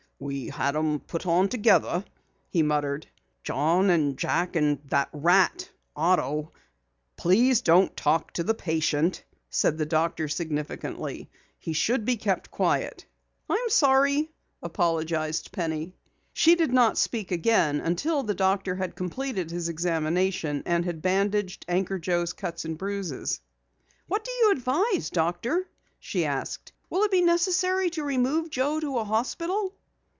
[0.23, 2.05] "We had 'em put on together,"
[2.47, 3.07] he muttered.
[3.43, 3.57] "Jack
[3.89, 6.51] an' John, and that rat, Otto"
[7.17, 11.31] "Please don't talk to the patient," said the doctor significantly.
[11.57, 13.03] "He should be kept quiet."
[13.49, 14.29] "I'm sorry,"
[14.61, 15.91] apologized Penny.
[16.33, 21.65] She did not speak again until the doctor had completed his examination and had bandaged
[21.67, 23.41] Anchor Joe's cuts and bruises.
[24.05, 25.67] "What do you advise, doctor?"
[25.99, 26.73] she asked.
[26.91, 29.73] "Will it be necessary to remove Joe to a hospital?"